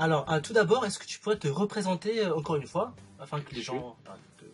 [0.00, 3.38] Alors, euh, tout d'abord, est-ce que tu pourrais te représenter euh, encore une fois, afin
[3.40, 3.96] que les Bien gens...
[4.38, 4.44] te-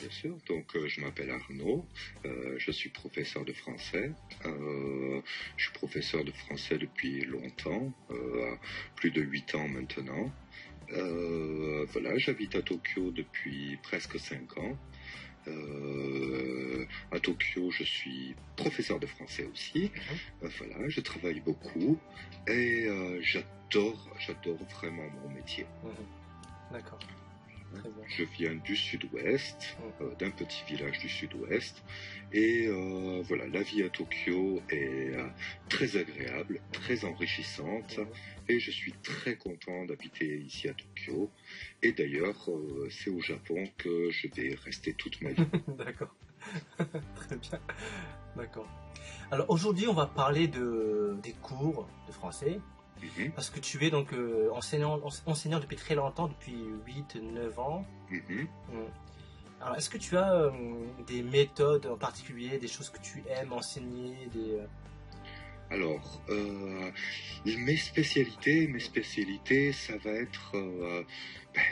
[0.00, 0.36] Bien sûr.
[0.48, 1.84] Donc, euh, je m'appelle Arnaud.
[2.24, 4.12] je suis professeur de français.
[4.44, 5.22] Je
[5.56, 7.90] suis professeur de français depuis longtemps,
[8.94, 10.30] plus de 8 ans maintenant.
[10.90, 14.76] Voilà, j'habite à Tokyo depuis presque 5 ans.
[15.48, 19.90] Euh, à Tokyo, je suis professeur de français aussi.
[20.42, 21.98] Euh, voilà, je travaille beaucoup
[22.46, 25.66] et euh, j'adore, j'adore vraiment mon métier.
[25.84, 25.90] Mhm.
[26.72, 26.98] D'accord.
[28.08, 31.82] Je viens du sud-ouest, euh, d'un petit village du sud-ouest.
[32.32, 34.95] Et euh, voilà, la vie à Tokyo est
[35.68, 37.98] très agréable, très enrichissante.
[38.48, 41.30] Et je suis très content d'habiter ici à Tokyo.
[41.82, 45.44] Et d'ailleurs, euh, c'est au Japon que je vais rester toute ma vie.
[45.78, 46.14] D'accord.
[47.16, 47.58] Très bien.
[48.36, 48.68] D'accord.
[49.32, 52.60] Alors aujourd'hui, on va parler de, des cours de français,
[53.18, 57.58] Mhm, parce que tu es donc euh, enseignant, ense- enseignant depuis très longtemps, depuis 8-9
[57.60, 57.84] ans.
[58.10, 58.46] mhm.
[58.72, 58.86] Mm.
[59.60, 60.50] Alors, est-ce que tu as euh,
[61.06, 64.60] des méthodes en particulier, des choses que tu aimes enseigner, des...
[65.70, 66.90] Alors, euh,
[67.44, 71.02] mes spécialités, mes spécialités, ça va être euh,
[71.54, 71.62] ben,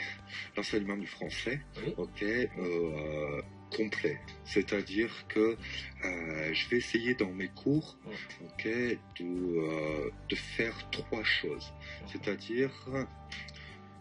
[0.57, 1.61] l'enseignement du français.
[1.77, 1.93] Oui.
[1.97, 3.41] ok, euh,
[3.75, 4.19] complet.
[4.45, 5.57] C'est-à-dire que
[6.03, 7.97] je vais essayer dans mes cours,
[8.41, 11.73] ok, de, de faire trois choses.
[12.07, 13.03] C'est-à-dire euh,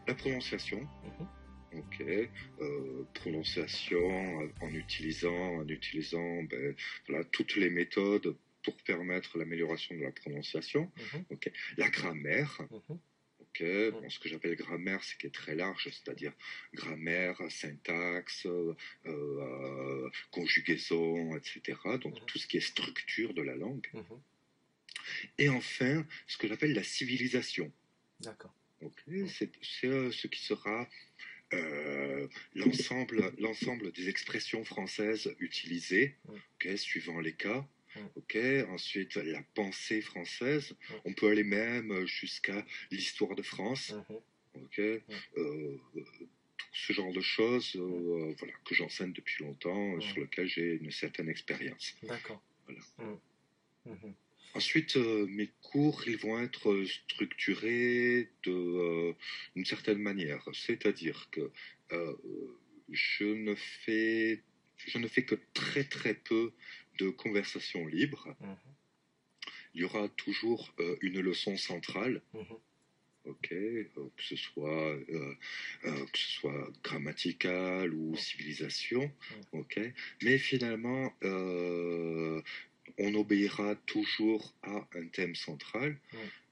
[0.06, 1.78] la prononciation, Mhm.
[1.80, 2.04] ok,
[2.60, 6.74] euh, prononciation en utilisant, en utilisant ben,
[7.08, 10.90] voilà, toutes les méthodes pour permettre l'amélioration de la prononciation.
[11.30, 11.38] Mhm.
[11.76, 12.98] La grammaire, Mhm.
[13.92, 16.32] Bon, ce que j'appelle grammaire, c'est qui est très large, c'est-à-dire
[16.72, 18.74] grammaire, syntaxe, euh,
[19.06, 21.78] euh, conjugaison, etc.
[21.98, 22.26] Donc Mhm.
[22.26, 23.86] tout ce qui est structure de la langue.
[23.92, 24.20] Mhm.
[25.38, 27.72] Et enfin, ce que j'appelle la civilisation.
[28.20, 28.52] D'accord.
[28.80, 30.88] Ok, c'est c'est, euh, ce qui sera
[31.52, 32.26] euh,
[32.56, 36.40] l'ensemble des expressions françaises utilisées, Mhm.
[36.54, 37.64] ok, suivant les cas.
[37.96, 38.08] Mhm.
[38.16, 38.36] Ok,
[38.70, 40.74] ensuite la pensée française.
[40.90, 41.00] Mhm.
[41.06, 43.92] On peut aller même jusqu'à l'histoire de France.
[43.92, 44.16] Mhm.
[44.64, 45.00] ok Euh,
[45.36, 45.78] euh,
[46.56, 50.74] tout ce genre de choses euh, voilà, que j'enseigne depuis longtemps, euh, sur lequel j'ai
[50.74, 51.94] une certaine expérience.
[52.02, 52.42] D'accord.
[52.66, 52.80] Voilà.
[52.98, 53.90] Mm.
[53.90, 54.14] Mhm.
[54.54, 59.12] Ensuite, euh, mes cours, ils vont être structurés euh,
[59.56, 60.48] d'une certaine manière.
[60.52, 61.50] C'est-à-dire que
[61.92, 62.14] euh,
[62.90, 64.42] je, ne fais,
[64.76, 66.52] je ne fais que très très peu
[66.98, 68.28] de conversations libres.
[68.40, 68.56] Mhm.
[69.74, 72.22] Il y aura toujours euh, une leçon centrale.
[72.32, 72.58] Mhm.
[73.26, 75.34] ok, euh, que ce soit euh,
[76.12, 78.18] que ce soit grammatical ou Ouais.
[78.18, 79.10] civilisation,
[79.52, 79.80] ok,
[80.22, 81.12] mais finalement
[82.98, 85.98] on obéira toujours à un thème central.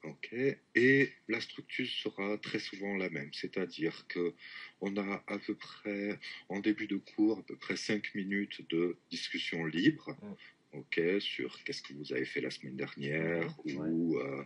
[0.05, 0.35] Ok,
[0.75, 4.35] et la structure sera très souvent la même, c'est-à-dire que
[4.81, 6.19] on a à peu près
[6.49, 10.17] en début de cours à peu près cinq minutes de discussion libre.
[10.73, 13.75] Ok, sur qu'est-ce que vous avez fait la semaine dernière Ouais.
[13.75, 14.43] ou euh,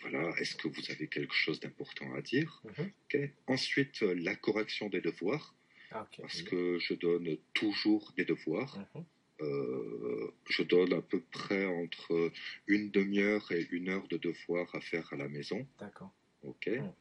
[0.00, 2.62] voilà, est-ce que vous avez quelque chose d'important à dire?
[2.78, 3.18] Ok.
[3.46, 5.56] Ensuite, la correction des devoirs,
[5.90, 8.76] Ah, parce que je donne toujours des devoirs.
[8.94, 9.04] Mhm.
[9.40, 12.30] Je donne à peu près entre
[12.66, 15.66] une demi-heure et une heure de devoirs à faire à la maison.
[15.78, 16.12] D'accord.
[16.42, 16.66] Ok.
[16.68, 16.92] Mhm.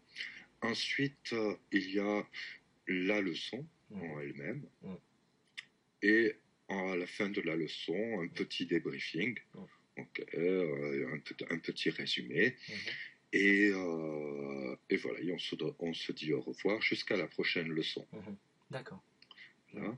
[0.61, 2.25] Ensuite, euh, il y a
[2.87, 4.01] la leçon Mhm.
[4.03, 4.63] en elle-même.
[4.83, 4.97] Mhm.
[6.01, 6.35] Et
[6.69, 9.37] à la fin de la leçon, un petit débriefing.
[9.55, 9.65] Mhm.
[9.97, 10.25] Ok.
[10.35, 12.55] Euh, un, pe- un petit résumé.
[13.31, 17.27] Et, euh, et voilà, et on, se, do- on se dit au revoir jusqu'à la
[17.27, 18.07] prochaine leçon.
[18.71, 19.03] D'accord.
[19.73, 19.95] Voilà.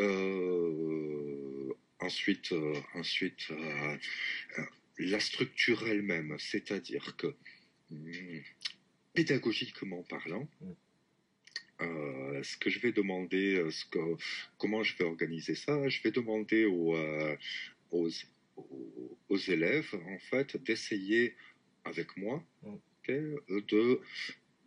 [0.00, 0.93] Euh,
[2.04, 3.96] ensuite, euh, ensuite euh,
[4.58, 4.62] euh,
[4.98, 7.28] la structure elle-même, c'est-à-dire que
[7.90, 8.42] hum,
[9.14, 10.72] pédagogiquement parlant, Mm.
[11.82, 13.98] euh, ce que je vais demander, ce que,
[14.58, 16.96] comment je vais organiser ça, je vais demander aux,
[17.90, 21.34] aux, élèves en fait d'essayer
[21.84, 22.76] avec moi Mm.
[23.74, 24.00] de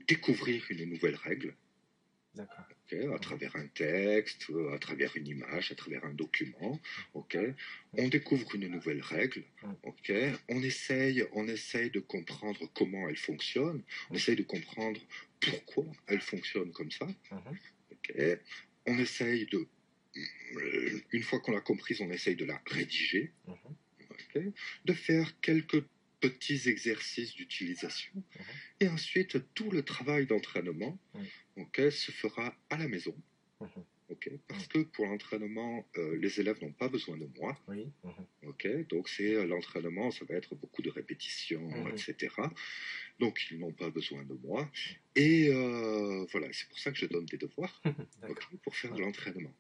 [0.08, 1.52] découvrir une nouvelle règle
[2.38, 2.66] D'accord.
[2.70, 6.80] ok, à travers un texte, euh, à travers une image, à travers un document.
[7.14, 7.38] ok.
[7.94, 9.44] On découvre une nouvelle règle.
[9.84, 10.14] ok.
[10.50, 13.82] On, essaye, on essaye de comprendre comment elle fonctionne.
[14.12, 15.02] On essaye de comprendre
[15.40, 17.08] pourquoi elle fonctionne comme ça.
[17.32, 17.58] Mhm.
[17.92, 18.14] ok.
[18.86, 19.68] On essaye de...
[21.12, 23.32] Une fois qu'on l'a comprise, on essaye de la rédiger.
[23.48, 23.76] Mhm.
[24.12, 24.54] ok,
[24.86, 25.84] De faire quelques
[26.20, 28.12] petits exercices d'utilisation.
[28.16, 28.46] Mhm.
[28.82, 30.98] Et ensuite, tout le travail d'entraînement
[31.58, 31.64] Mhm.
[31.64, 33.16] ok, se fera à la maison.
[33.60, 33.84] Mhm.
[34.48, 37.60] parce que pour l'entraînement, euh, les élèves n'ont pas besoin de moi.
[37.68, 37.88] Oui.
[38.04, 38.84] mhm.
[38.86, 41.90] donc c'est euh, l'entraînement, ça va être beaucoup de répétitions, Mhm.
[41.90, 42.34] etc.
[43.20, 44.72] Donc ils n'ont pas besoin de moi.
[45.16, 47.82] Et euh, voilà, c'est pour ça que je donne des devoirs
[48.64, 49.54] pour faire de l'entraînement.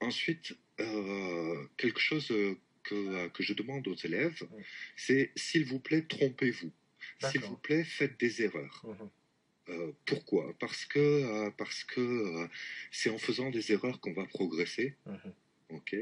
[0.00, 0.56] Ensuite,
[1.76, 2.28] quelque chose
[2.84, 4.40] que, que je demande aux élèves,
[4.96, 6.72] c'est s'il vous plaît, trompez-vous.
[7.18, 8.84] S'il vous plaît, faites des erreurs.
[8.84, 9.10] Mhm.
[9.70, 10.54] Euh, pourquoi?
[10.58, 12.48] Parce que euh, parce que euh,
[12.90, 14.96] c'est en faisant des erreurs qu'on va progresser.
[15.06, 15.34] Mhm.
[15.70, 15.96] Ok?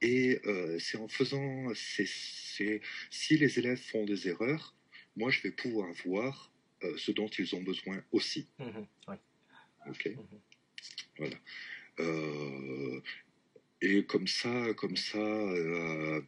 [0.00, 0.40] Et
[0.80, 4.74] c'est en faisant, si les élèves font des erreurs,
[5.16, 6.50] moi je vais pouvoir voir
[6.96, 8.48] ce dont ils ont besoin aussi.
[8.58, 8.86] Mhm.
[9.06, 9.18] Ouais.
[9.86, 10.10] Ok?
[11.18, 11.36] Voilà.
[13.82, 16.22] Et comme ça, comme ça, euh,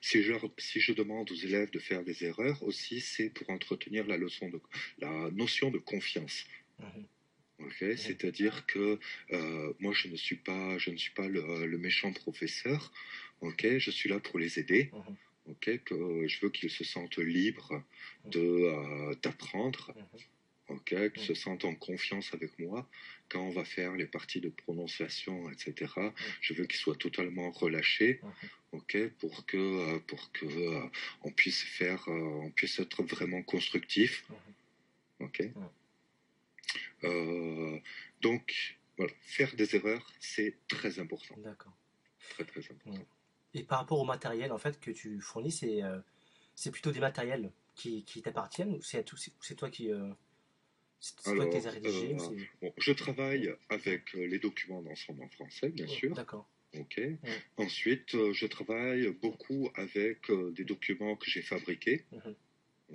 [0.00, 4.06] si, je, si je demande aux élèves de faire des erreurs aussi, c'est pour entretenir
[4.08, 4.60] la leçon de
[4.98, 6.44] la notion de confiance.
[6.80, 7.06] Mhm.
[7.58, 8.98] Ok, c'est-à-dire que
[9.32, 12.92] euh, moi je ne suis pas, je ne suis pas le, le méchant professeur.
[13.40, 14.90] Ok, je suis là pour les aider.
[14.92, 15.16] Mhm.
[15.62, 17.80] Que je veux qu'ils se sentent libres
[18.24, 19.94] de euh, d'apprendre.
[20.68, 22.88] Ok, qu'ils se sentent en confiance avec moi
[23.28, 25.92] quand on va faire les parties de prononciation, etc.
[26.40, 28.20] Je veux qu'ils soient totalement relâchés.
[28.72, 30.82] Ok, pour que euh, pour que euh,
[31.22, 34.26] on puisse faire, euh, on puisse être vraiment constructif.
[35.20, 35.42] Ok.
[37.04, 37.78] Euh,
[38.20, 41.76] donc voilà, faire des erreurs, c'est très important, D'accord.
[42.30, 43.06] très très important.
[43.54, 45.82] Et par rapport au matériel en fait que tu fournis, c'est
[46.56, 49.04] c'est plutôt des matériels qui, qui t'appartiennent ou c'est
[49.54, 50.10] toi qui euh,
[51.16, 54.26] c'est c'est toi qui les as Alors, rédigés ou euh, Bon, je travaille avec euh,
[54.26, 56.14] les documents d'ensemble en français, bien sûr.
[56.14, 56.48] D'accord.
[56.78, 57.00] Ok.
[57.56, 62.04] Ensuite, euh, je travaille beaucoup avec des documents que j'ai fabriqués.
[62.12, 62.34] Mhm.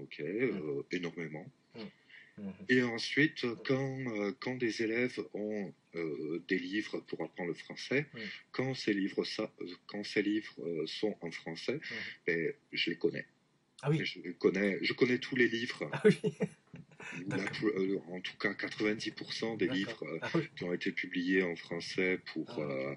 [0.04, 1.46] Ok, euh, énormément.
[1.76, 2.54] Mhm.
[2.70, 8.22] Et ensuite, quand, quand des élèves ont euh, des livres pour apprendre le français, Mhm.
[8.52, 9.52] quand ces livres, ça,
[9.88, 11.80] quand ces livres sont en français,
[12.28, 13.26] ben, je les connais.
[13.82, 14.00] Ah oui.
[14.06, 15.90] Je connais, je connais tous les livres.
[15.92, 16.18] Ah oui.
[17.64, 20.50] Euh, en tout cas, 90% des livres euh, Ah oui.
[20.56, 22.96] qui ont été publiés en français pour, Ah, euh,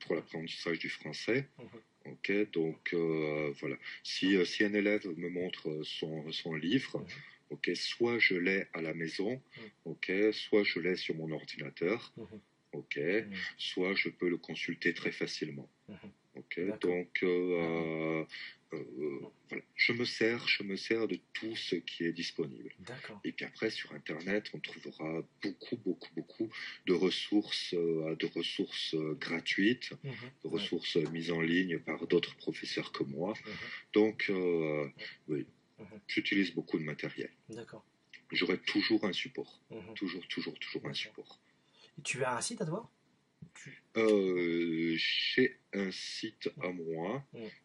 [0.00, 1.48] pour l'apprentissage du français.
[1.58, 2.12] Mhm.
[2.12, 3.76] Ok, donc euh, voilà.
[4.02, 7.06] Si, euh, si un élève me montre son, son livre, Mhm.
[7.50, 9.70] ok, soit je l'ai à la maison, Mhm.
[9.84, 12.12] ok, soit je l'ai sur mon ordinateur,
[12.72, 13.00] ok,
[13.56, 15.68] soit je peux le consulter très facilement.
[16.34, 18.24] Ok, donc euh,
[18.70, 19.62] voilà.
[19.76, 22.70] je me sers, je me sers de tout ce qui est disponible.
[23.24, 26.48] Et puis après, sur Internet, on trouvera beaucoup, beaucoup, beaucoup
[26.86, 30.12] de ressources, euh, de ressources euh, gratuites, Mhm.
[30.44, 33.34] de ressources euh, mises en ligne par d'autres professeurs que moi.
[33.46, 33.52] Mhm.
[33.94, 34.86] Donc, euh,
[35.28, 35.46] oui,
[35.78, 35.86] Mhm.
[36.06, 37.30] j'utilise beaucoup de matériel.
[37.48, 37.84] D'accord.
[38.32, 39.60] J'aurai toujours un support.
[39.94, 41.40] Toujours, toujours, toujours un support.
[41.98, 42.88] Et tu as un site à Tu-
[43.96, 47.24] Euh, J'ai un site à moi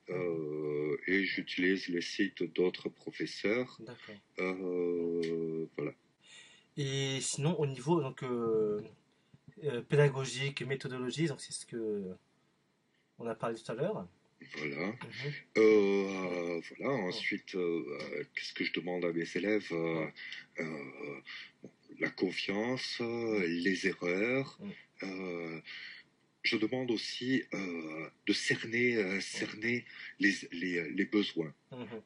[0.09, 3.79] euh, et j'utilise les sites d'autres professeurs.
[3.79, 4.15] D'accord.
[4.39, 5.91] Euh, voilà.
[6.75, 8.23] Et sinon, au niveau donc,
[9.89, 12.15] pédagogique, méthodologie, donc c'est ce que
[13.19, 14.07] on a parlé tout à l'heure.
[14.57, 14.87] Voilà.
[14.87, 15.33] Mhm.
[15.57, 16.93] Euh, voilà.
[16.95, 20.07] Ensuite, euh, euh, qu'est-ce que je demande à mes élèves Euh,
[21.61, 24.59] bon, La confiance, euh, les erreurs.
[25.01, 25.59] Mm.
[26.43, 27.43] Je demande aussi
[28.27, 29.85] de cerner, euh, cerner
[30.19, 31.53] les, les, les besoins.
[31.71, 32.01] Mhm.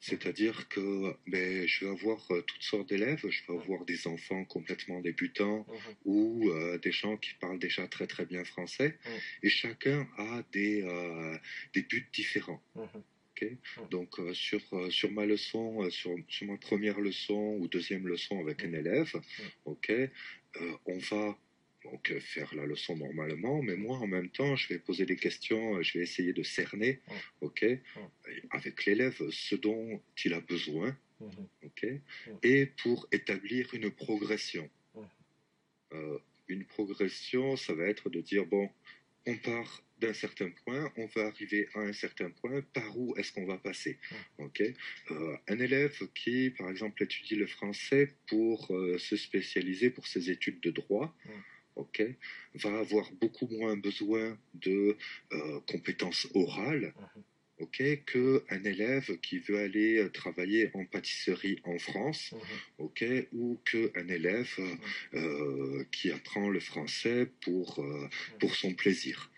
[0.00, 3.24] C'est-à-dire que ben, je vais avoir euh, toutes sortes d'élèves.
[3.28, 5.94] Je vais avoir des enfants complètement débutants Mhm.
[6.04, 8.96] ou euh, des gens qui parlent déjà très très bien français.
[9.04, 9.08] Mm.
[9.44, 11.36] Et chacun a des, euh,
[11.74, 12.62] des buts différents.
[12.76, 13.02] Mhm.
[13.90, 18.06] Donc euh, sur, euh, sur ma leçon, euh, sur, sur ma première leçon ou deuxième
[18.08, 19.12] leçon avec un élève,
[19.64, 19.92] ok,
[20.86, 21.38] on va
[21.90, 25.16] donc euh, faire la leçon normalement, mais moi en même temps, je vais poser des
[25.16, 27.00] questions, euh, je vais essayer de cerner,
[27.40, 27.80] ok, et
[28.50, 31.48] avec l'élève ce dont il a besoin, Mhm.
[31.64, 31.86] ok,
[32.44, 34.68] et pour établir une progression.
[35.92, 36.18] Euh,
[36.48, 38.70] une progression, ça va être de dire bon,
[39.26, 43.32] on part d'un certain point, on va arriver à un certain point, par où est-ce
[43.32, 43.98] qu'on va passer
[44.38, 44.62] Ok.
[45.10, 50.30] Euh, un élève qui, par exemple, étudie le français pour euh, se spécialiser pour ses
[50.30, 51.14] études de droit,
[51.78, 52.02] ok,
[52.54, 54.96] va avoir beaucoup moins besoin de
[55.32, 56.92] euh, compétences orales.
[57.60, 62.32] ok, qu'un élève qui veut aller travailler en pâtisserie en France,
[62.78, 64.54] ok, ou qu'un élève
[65.90, 67.84] qui apprend le français pour,
[68.38, 69.28] pour son plaisir.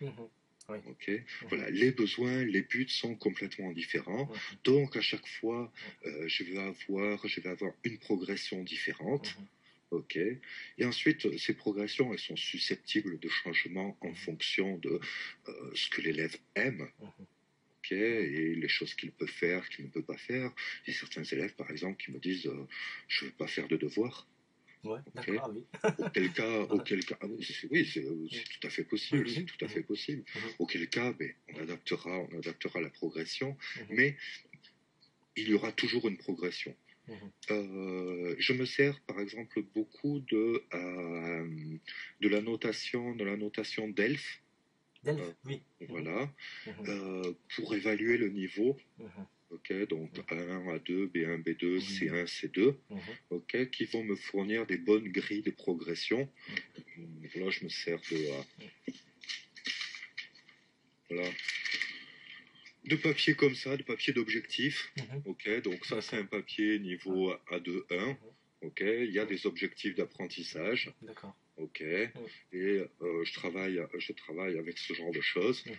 [0.87, 1.11] Ok,
[1.49, 4.31] voilà, les besoins, les buts sont complètement différents.
[4.65, 5.73] Donc à chaque fois,
[6.07, 9.37] euh, je vais avoir, je vais avoir une progression différente.
[9.91, 10.17] Ok.
[10.17, 15.01] Et ensuite, ces progressions, elles sont susceptibles de changement en fonction de
[15.49, 16.89] euh, ce que l'élève aime.
[17.01, 17.93] Ok.
[17.93, 20.53] Et les choses qu'il peut faire, qu'il ne peut pas faire.
[20.87, 22.67] Il y a certains élèves, par exemple, qui me disent euh,
[23.09, 24.29] Je ne veux pas faire de devoirs.
[24.83, 25.65] Ouais, d'accord, oui.
[25.99, 27.45] auquel cas, auquel cas, ah oui,
[27.85, 30.23] c'est tout à fait possible, c'est tout à fait possible.
[30.35, 30.43] Mhm.
[30.59, 33.87] Auquel cas, ben, on adaptera, on adaptera la progression, Mhm.
[33.91, 34.17] mais
[35.37, 36.75] il y aura toujours une progression.
[37.11, 37.31] Mhm.
[37.51, 41.79] Euh, je me sers, par exemple, beaucoup de euh,
[42.21, 44.41] de la notation, de la notation d'ELF,
[45.03, 45.63] Delphes, Euh, oui.
[45.81, 45.89] Mhm.
[45.89, 46.33] voilà,
[46.67, 47.35] Mhm.
[47.57, 48.77] pour évaluer le niveau.
[48.99, 49.27] Mhm.
[49.51, 51.81] Ok, donc A1, A2, B1, B2, Oui.
[51.83, 52.77] C1, C2.
[52.91, 53.01] Mhm.
[53.31, 56.29] ok, qui vont me fournir des bonnes grilles de progression.
[57.35, 58.19] Là, je me sers de,
[61.09, 61.29] voilà,
[62.85, 64.93] de papier comme ça, de papier d'objectif.
[64.97, 65.23] Mhm.
[65.27, 68.17] Ok, donc ça, c'est un papier niveau A2-1.
[68.63, 70.93] Ok, il y a des objectifs d'apprentissage.
[71.03, 71.35] D'accord.
[71.57, 72.11] Ok, et
[72.53, 75.65] euh, je travaille, je travaille avec ce genre de choses.
[75.67, 75.75] Mhm.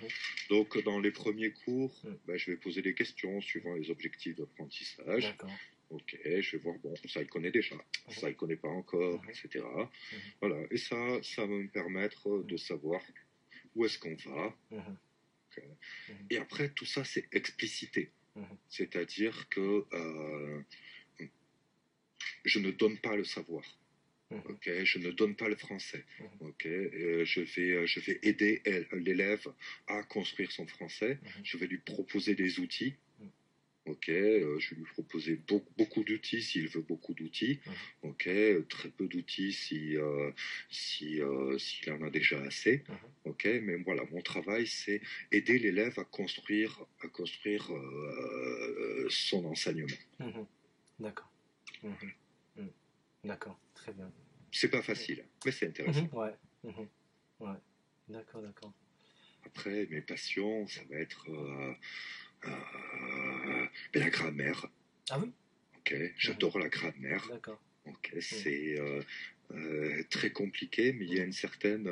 [0.50, 5.24] Donc, dans les premiers cours, ben, je vais poser des questions suivant les objectifs d'apprentissage.
[5.24, 5.52] D'accord.
[5.90, 7.76] Ok, je vais voir, bon, ça il connaît déjà,
[8.10, 9.30] ça il connaît pas encore, Mhm.
[9.30, 9.66] etc.
[10.40, 13.02] Voilà, et ça, ça va me permettre de savoir
[13.76, 14.56] où est-ce qu'on va.
[16.30, 18.12] Et après, tout ça, c'est explicité.
[18.36, 18.58] Mhm.
[18.70, 20.62] C'est-à-dire que euh,
[22.46, 23.64] je ne donne pas le savoir.
[24.30, 24.42] Mhm.
[24.50, 26.06] Ok, je ne donne pas le français.
[26.20, 26.48] Mhm.
[26.48, 28.62] Ok, euh, je vais, je vais aider
[28.94, 29.46] l'élève
[29.88, 31.20] à construire son français.
[31.44, 32.96] Je vais lui proposer des outils.
[33.86, 37.60] Ok, euh, je vais lui proposer beau- beaucoup d'outils s'il veut beaucoup d'outils.
[37.66, 37.74] Mhm.
[38.04, 40.32] Ok, euh, très peu d'outils si euh,
[40.70, 42.84] si euh, s'il en a déjà assez.
[42.88, 42.98] Mhm.
[43.26, 47.72] Ok, mais voilà, mon travail c'est aider l'élève à construire à construire
[49.10, 49.96] son enseignement.
[50.20, 50.46] Mhm.
[51.00, 51.32] D'accord.
[51.84, 52.72] Mhm.
[53.24, 54.12] D'accord, très bien.
[54.52, 56.08] C'est pas facile, mais c'est intéressant.
[56.14, 56.34] Ouais.
[57.40, 57.58] Ouais.
[58.10, 58.74] D'accord, d'accord.
[59.46, 61.26] Après, mes passions, ça va être
[62.46, 64.68] euh, la grammaire.
[65.10, 65.32] Ah oui?
[65.78, 67.28] Ok, j'adore la grammaire.
[67.30, 67.62] D'accord.
[67.86, 69.02] Ok, c'est euh,
[69.54, 71.90] euh, très compliqué, mais il y a une certaine,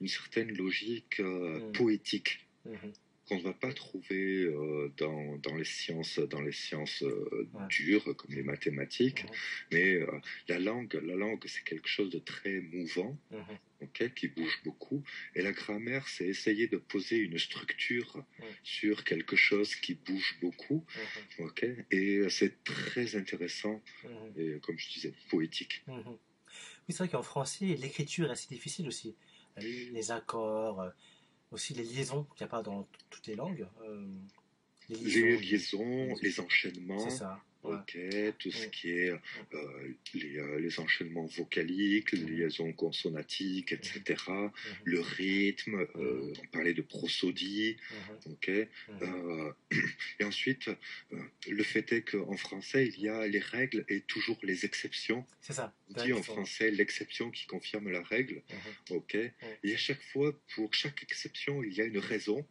[0.00, 1.72] une certaine logique Mm.
[1.72, 2.92] poétique Mhm.
[3.26, 4.46] qu'on ne va pas trouver
[4.96, 7.66] dans, dans les sciences, dans les sciences Ouais.
[7.68, 9.24] dures comme les mathématiques.
[9.24, 9.30] Mhm.
[9.72, 9.98] Mais
[10.48, 13.58] la langue, la langue, c'est quelque chose de très mouvant, Mhm.
[13.84, 15.02] Ok, qui bouge beaucoup.
[15.34, 18.54] Et la grammaire, c'est essayer de poser une structure Ouais.
[18.62, 20.84] sur quelque chose qui bouge beaucoup,
[21.38, 21.64] ok.
[21.90, 24.32] Et c'est très intéressant Mhm.
[24.36, 25.82] et, comme je disais, poétique.
[25.86, 26.02] Mhm.
[26.86, 29.16] Oui, c'est vrai qu'en français, l'écriture est assez difficile aussi.
[29.56, 30.90] Les accords, euh,
[31.50, 33.66] aussi les liaisons qu'il n'y a pas dans toutes les langues.
[33.82, 34.06] euh,
[34.90, 37.08] les liaisons, les enchaînements.
[37.10, 37.40] C'est ça.
[37.62, 37.74] ouais.
[37.76, 37.96] Ok,
[38.38, 44.02] tout ce qui est euh, les, euh, les enchaînements vocaliques, les liaisons consonatiques, etc.
[44.84, 47.76] Le rythme, euh, on parlait de prosodie,
[48.26, 48.32] Mhm.
[48.32, 48.50] ok.
[49.00, 49.54] Mhm.
[50.20, 50.68] Et ensuite,
[51.48, 55.24] le fait est qu'en français, il y a les règles et toujours les exceptions.
[55.40, 55.72] C'est ça.
[55.96, 58.96] On dit en français l'exception qui confirme la règle, Mhm.
[58.98, 59.14] ok.
[59.62, 62.46] Et à chaque fois, pour chaque exception, il y a une raison.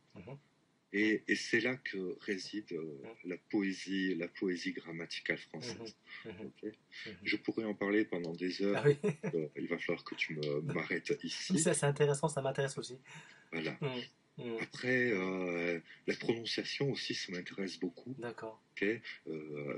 [0.93, 0.99] Mhm.
[0.99, 5.95] Et, et c'est là que réside euh, la poésie, la poésie grammaticale française.
[6.25, 6.31] Mhm.
[6.63, 6.71] ok
[7.23, 8.81] Je pourrais en parler pendant des heures.
[8.85, 8.97] Ah oui,
[9.33, 11.57] Euh, il va falloir que tu m'arrêtes ici.
[11.59, 12.97] c'est assez intéressant, ça m'intéresse aussi.
[13.51, 13.77] Voilà.
[13.81, 14.01] Mhm.
[14.37, 14.57] Mhm.
[14.61, 18.15] Après, euh, la prononciation aussi, ça m'intéresse beaucoup.
[18.17, 18.61] D'accord.
[18.75, 19.77] ok Euh, euh,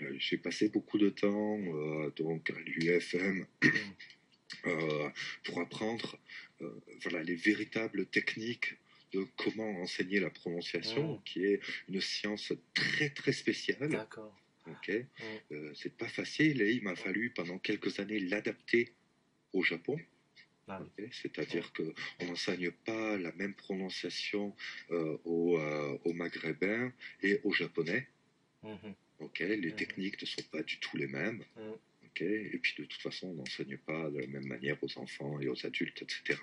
[0.00, 1.58] là, J'ai passé beaucoup de temps
[2.16, 5.12] donc à l'UFM Mhm.
[5.44, 6.18] pour apprendre
[7.02, 8.76] voilà, les véritables techniques
[9.12, 11.22] de comment enseigner la prononciation, Mhm.
[11.24, 13.88] qui est une science très très spéciale.
[13.88, 14.34] D'accord.
[14.66, 14.90] ok
[15.50, 18.92] Euh, c'est pas facile et il m'a fallu pendant quelques années l'adapter
[19.52, 19.98] au Japon.
[20.68, 21.04] Ah oui.
[21.04, 24.54] ok C'est-à-dire que on n'enseigne pas la même prononciation
[24.90, 26.92] euh, aux, euh, aux Maghrébins
[27.22, 28.06] et aux Japonais.
[29.18, 29.76] Ok les Mhm.
[29.76, 31.44] techniques ne sont pas du tout les mêmes.
[31.56, 31.74] Mhm.
[32.06, 35.40] ok et puis de toute façon, on n'enseigne pas de la même manière aux enfants
[35.40, 36.38] et aux adultes, etc.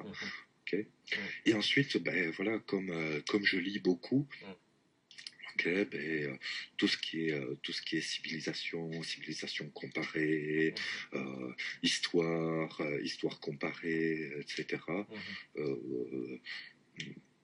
[1.46, 4.28] Et ensuite, ben voilà, comme euh, comme je lis beaucoup.
[5.64, 6.38] ben, euh,
[6.78, 10.74] tout ce qui est euh, tout ce qui est civilisation, civilisation comparée,
[11.14, 14.82] euh, histoire, histoire comparée, etc.
[15.58, 16.40] euh,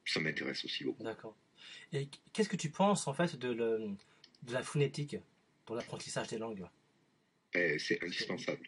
[0.05, 1.03] ça m'intéresse aussi beaucoup.
[1.03, 1.36] D'accord.
[1.91, 3.89] Et qu'est-ce que tu penses en fait de, le,
[4.44, 5.17] de la phonétique
[5.65, 6.65] dans l'apprentissage des langues?
[7.79, 8.67] C'est indispensable.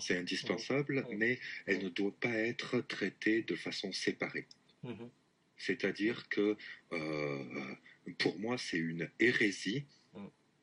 [0.00, 4.46] C'est indispensable, mais elle ne doit pas être traitée de façon séparée.
[4.82, 5.10] Mhm.
[5.56, 6.56] C'est-à-dire que
[6.92, 7.74] euh,
[8.18, 9.84] pour moi, c'est une hérésie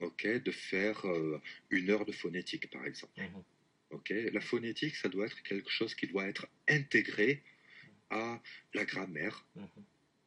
[0.02, 0.40] Mm.
[0.40, 1.40] de faire euh,
[1.70, 3.14] une heure de phonétique, par exemple.
[3.22, 3.44] Mhm.
[3.92, 4.10] ok.
[4.34, 7.44] La phonétique, ça doit être quelque chose qui doit être intégré
[8.10, 8.42] à
[8.74, 9.46] la grammaire.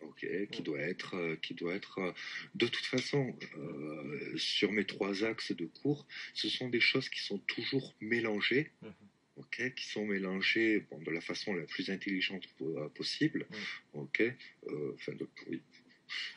[0.05, 0.11] Mhm.
[0.11, 2.13] ok, qui doit être, euh, qui doit être, euh,
[2.55, 7.21] de toute façon, euh, sur mes trois axes de cours, ce sont des choses qui
[7.21, 8.93] sont toujours mélangées, Mhm.
[9.37, 13.99] ok, qui sont mélangées bon, de la façon la plus intelligente euh, possible, Mm.
[13.99, 15.61] ok, euh, enfin, de- oui.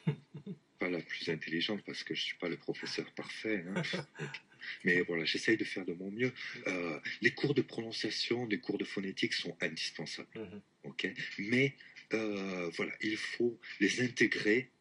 [0.80, 3.82] pas la plus intelligente parce que je suis pas le professeur parfait, hein.
[4.84, 6.32] mais voilà, j'essaye de faire de mon mieux.
[6.68, 10.62] Euh, les cours de prononciation, les cours de phonétique sont indispensables Mhm.
[10.84, 11.08] ok
[11.40, 11.74] Mais
[12.14, 14.72] euh, voilà, il faut les intégrer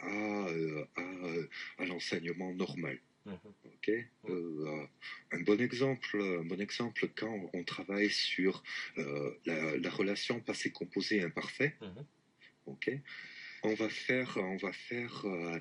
[0.00, 0.08] à,
[0.48, 2.98] euh, à, euh, à l'enseignement normal.
[3.26, 3.38] Mhm.
[3.64, 3.90] ok?
[4.28, 4.86] Euh,
[5.32, 8.62] un bon exemple, un bon exemple quand on travaille sur
[8.98, 11.74] euh, la, la relation passé composé imparfait.
[11.80, 12.06] Mhm.
[12.66, 12.90] ok?
[13.62, 15.24] On va faire, on va faire.
[15.24, 15.58] euh,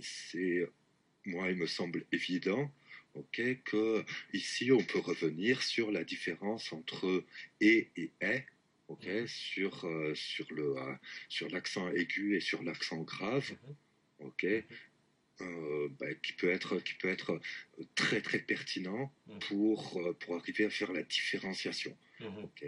[0.00, 0.68] c'est
[1.26, 2.70] moi, il me semble évident.
[3.14, 7.24] Ok, que ici on peut revenir sur la différence entre
[7.60, 8.46] et et est,
[8.92, 9.26] ok, Mhm.
[9.28, 10.94] sur euh, sur le euh,
[11.28, 13.74] sur l'accent aigu et sur l'accent grave, Mhm.
[14.28, 14.44] ok,
[15.40, 17.40] euh, bah, qui peut être qui peut être
[17.94, 19.38] très très pertinent Mhm.
[19.48, 19.80] pour
[20.20, 21.96] pour arriver à faire la différenciation.
[22.20, 22.44] Mhm.
[22.44, 22.62] ok.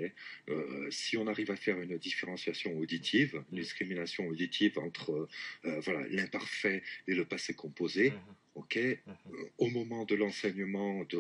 [0.49, 3.63] Euh, si on arrive à faire une différenciation auditive, une Mhm.
[3.65, 5.29] discrimination auditive entre
[5.67, 8.35] euh, voilà l'imparfait et le passé composé, Mhm.
[8.63, 9.17] ok, Mhm.
[9.35, 11.19] euh, au moment de l'enseignement de,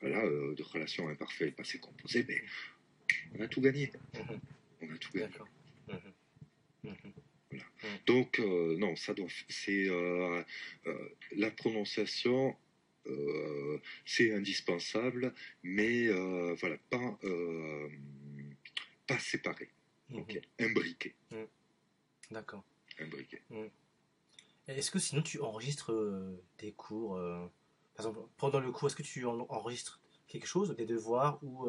[0.00, 0.22] voilà,
[0.58, 2.40] de relations imparfaites passé composé, ben,
[3.38, 3.92] on a tout gagné.
[4.14, 4.40] Mhm.
[4.82, 5.28] On a tout gagné.
[5.28, 5.48] D'accord.
[5.88, 6.12] Mhm.
[6.84, 7.12] Mhm.
[8.06, 10.42] Donc, euh, non, ça doit, c'est euh,
[10.86, 12.56] euh, la prononciation,
[14.04, 16.08] c'est indispensable, mais
[16.54, 17.18] voilà, pas,
[19.06, 19.70] pas séparé,
[20.58, 21.14] imbriqué,
[22.32, 22.64] D'accord.
[22.98, 23.42] imbriqué.
[24.66, 25.92] Est-ce que sinon tu enregistres
[26.58, 27.14] des cours
[27.94, 31.68] Par exemple, pendant le cours, est-ce que tu en- enregistres quelque chose, des devoirs ou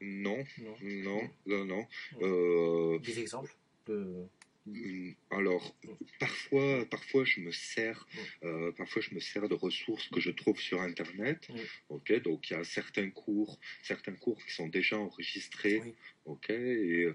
[0.00, 1.86] Non, non non, non.
[2.22, 3.54] Euh, des exemples
[3.86, 4.26] de...
[4.66, 5.74] Mm, Alors,
[6.18, 8.06] parfois, parfois je me sers,
[8.44, 11.48] euh, parfois je me sers de ressources que je trouve sur Internet.
[11.88, 15.80] Ok, donc il y a certains cours, certains cours qui sont déjà enregistrés.
[15.80, 15.94] Oui.
[16.26, 17.14] Ok, et euh,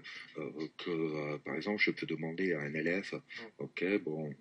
[0.76, 3.20] que euh, par exemple je peux demander à un élève.
[3.58, 4.34] Ok, bon,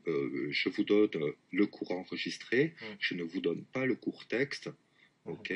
[0.50, 2.74] je vous donne le cours enregistré.
[3.00, 4.70] Je ne vous donne pas le cours texte.
[5.26, 5.54] Ok.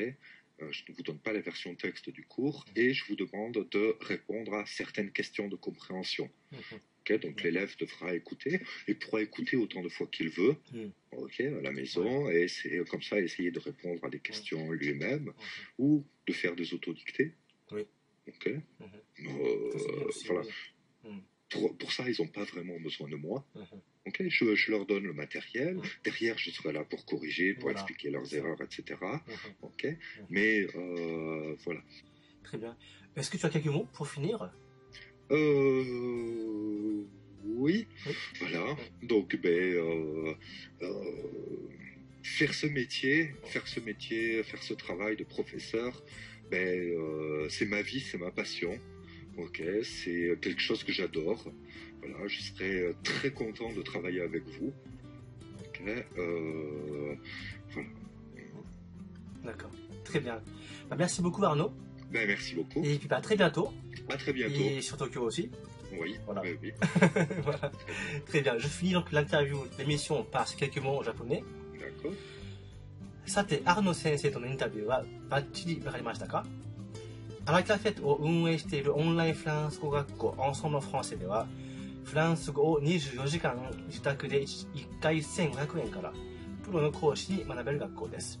[0.62, 3.66] Euh, je ne vous donne pas la version texte du cours et je vous demande
[3.70, 6.30] de répondre à certaines questions de compréhension.
[6.52, 6.80] Mhm.
[7.18, 10.90] Donc l'élève devra écouter et pourra écouter autant de fois qu'il veut, Mm.
[11.58, 15.32] à la maison, et c'est comme ça essayer de répondre à des questions lui-même Mhm.
[15.78, 17.32] ou de faire des autodictées.
[17.72, 17.82] Oui.
[18.28, 18.46] Ok.
[18.46, 18.60] Mhm.
[19.26, 20.42] Euh, voilà.
[21.50, 23.44] Pour, pour ça, ils n'ont pas vraiment besoin de moi.
[23.54, 23.80] Mhm.
[24.06, 25.74] Ok, je, je leur donne le matériel.
[25.74, 25.82] Mhm.
[26.04, 27.80] Derrière, je serai là pour corriger, pour Voilà.
[27.80, 28.98] expliquer leurs erreurs, etc.
[29.26, 29.34] Mhm.
[29.62, 29.86] Ok.
[30.30, 31.82] Mais euh, voilà.
[32.44, 32.76] Très bien.
[33.16, 34.50] Est-ce que tu as quelques mots pour finir?
[35.30, 37.04] Euh,
[37.44, 38.14] oui, Oui.
[38.38, 38.76] voilà.
[39.02, 40.34] Donc, ben, euh,
[40.82, 41.68] euh,
[42.22, 46.02] faire ce métier, faire ce métier, faire ce travail de professeur,
[46.50, 48.78] ben, c'est ma vie, c'est ma passion.
[49.37, 51.43] Ok, c'est quelque chose que j'adore.
[51.99, 54.73] Voilà, je serais très content de travailler avec vous.
[55.59, 55.81] Ok,
[56.17, 57.15] euh,
[57.71, 57.87] voilà.
[59.43, 59.71] D'accord.
[60.03, 60.41] Très bien.
[60.89, 61.73] Bah, merci beaucoup Arnaud.
[62.11, 62.81] Ben, merci beaucoup.
[62.83, 63.71] Et puis bah, à très bientôt.
[64.09, 64.53] À très bientôt.
[64.55, 65.49] Et sur Tokyo aussi.
[65.99, 66.41] Oui, Voilà.
[66.41, 66.71] ben oui.
[67.43, 67.71] voilà.
[68.25, 68.57] Très bien.
[68.57, 71.43] Je finis donc l'interview, l'émission par ces quelques mots en japonais.
[71.79, 72.13] D'accord.
[73.27, 76.45] さて、アルノ先生とのインタビューはバッチリわかりましたか
[77.46, 81.46] アラカフェットを運営しているオンラインフランス語学校アンソンのフランセでは、
[82.04, 83.56] フランス語を24時間
[83.88, 84.66] 自宅で 1,
[85.00, 86.12] 回1500円から
[86.64, 88.40] プロの講師に学べる学校です。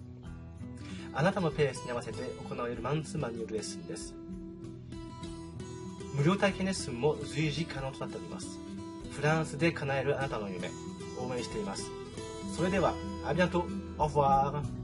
[1.12, 4.14] あなたのペースに合わせて行われるマンツーマンによるレッスンです。
[6.14, 8.58] 無料体験レッスンも随時可能となっております。
[9.10, 10.70] フランスで叶えるあなたの夢、
[11.18, 11.90] 応援しています。
[12.56, 12.94] それでは、
[13.26, 13.66] アビアント、
[13.98, 14.79] オフワー